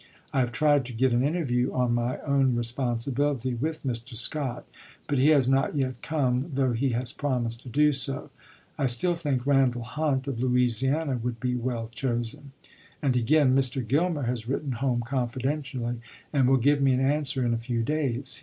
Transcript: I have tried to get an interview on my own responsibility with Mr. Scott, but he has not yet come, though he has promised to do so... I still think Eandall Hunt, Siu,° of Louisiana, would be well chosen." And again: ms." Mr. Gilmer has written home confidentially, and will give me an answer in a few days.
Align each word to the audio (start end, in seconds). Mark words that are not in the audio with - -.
I 0.33 0.39
have 0.39 0.51
tried 0.51 0.83
to 0.85 0.93
get 0.93 1.13
an 1.13 1.21
interview 1.23 1.71
on 1.73 1.93
my 1.93 2.17
own 2.21 2.55
responsibility 2.55 3.53
with 3.53 3.83
Mr. 3.83 4.15
Scott, 4.15 4.65
but 5.07 5.19
he 5.19 5.27
has 5.27 5.47
not 5.47 5.75
yet 5.77 6.01
come, 6.01 6.49
though 6.55 6.71
he 6.71 6.89
has 6.89 7.13
promised 7.13 7.61
to 7.61 7.69
do 7.69 7.93
so... 7.93 8.31
I 8.79 8.87
still 8.87 9.13
think 9.13 9.43
Eandall 9.43 9.83
Hunt, 9.83 10.23
Siu,° 10.25 10.27
of 10.27 10.39
Louisiana, 10.39 11.19
would 11.21 11.39
be 11.39 11.53
well 11.53 11.87
chosen." 11.93 12.51
And 12.99 13.15
again: 13.15 13.53
ms." 13.53 13.69
Mr. 13.69 13.87
Gilmer 13.87 14.23
has 14.23 14.47
written 14.47 14.71
home 14.71 15.01
confidentially, 15.05 15.99
and 16.33 16.47
will 16.49 16.57
give 16.57 16.81
me 16.81 16.93
an 16.93 16.99
answer 17.01 17.45
in 17.45 17.53
a 17.53 17.57
few 17.59 17.83
days. 17.83 18.39